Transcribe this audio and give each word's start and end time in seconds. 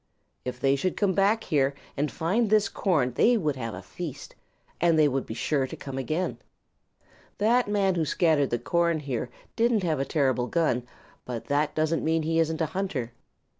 If 0.43 0.59
they 0.59 0.75
should 0.75 0.97
come 0.97 1.13
back 1.13 1.43
here 1.43 1.75
and 1.95 2.09
find 2.11 2.49
this 2.49 2.69
corn, 2.69 3.13
they 3.13 3.37
would 3.37 3.55
have 3.55 3.75
a 3.75 3.83
feast, 3.83 4.33
and 4.81 4.97
they 4.97 5.07
would 5.07 5.27
be 5.27 5.35
sure 5.35 5.67
to 5.67 5.75
come 5.75 5.99
again. 5.99 6.39
That 7.37 7.67
man 7.67 7.93
who 7.93 8.03
scattered 8.05 8.49
the 8.49 8.57
corn 8.57 9.01
here 9.01 9.29
didn't 9.55 9.83
have 9.83 9.99
a 9.99 10.03
terrible 10.05 10.47
gun, 10.47 10.87
but 11.23 11.45
that 11.49 11.75
doesn't 11.75 12.03
mean 12.03 12.23
that 12.23 12.27
he 12.29 12.39
isn't 12.39 12.61
a 12.61 12.65
hunter. 12.65 13.11